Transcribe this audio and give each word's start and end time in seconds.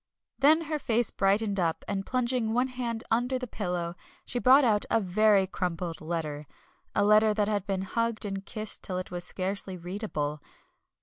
Then 0.39 0.61
her 0.61 0.79
face 0.79 1.11
brightened 1.11 1.59
up, 1.59 1.85
and 1.87 2.07
plunging 2.07 2.55
one 2.55 2.69
hand 2.69 3.03
under 3.11 3.37
the 3.37 3.45
pillow 3.45 3.93
she 4.25 4.39
brought 4.39 4.63
out 4.63 4.83
a 4.89 4.99
very 4.99 5.45
crumpled 5.45 6.01
letter, 6.01 6.47
a 6.95 7.05
letter 7.05 7.35
that 7.35 7.47
had 7.47 7.67
been 7.67 7.83
hugged 7.83 8.25
and 8.25 8.43
kissed 8.43 8.81
till 8.81 8.97
it 8.97 9.11
was 9.11 9.23
scarcely 9.23 9.77
readable. 9.77 10.41